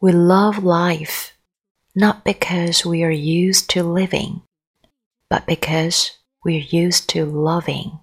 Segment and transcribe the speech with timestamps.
[0.00, 1.34] We love life
[1.94, 4.42] not because we are used to living,
[5.30, 8.00] but because we're used to loving.